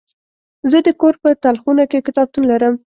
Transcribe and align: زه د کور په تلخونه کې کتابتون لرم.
زه 0.71 0.77
د 0.87 0.89
کور 1.01 1.13
په 1.23 1.29
تلخونه 1.43 1.83
کې 1.91 2.05
کتابتون 2.07 2.43
لرم. 2.51 2.75